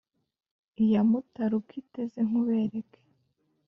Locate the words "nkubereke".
2.27-2.99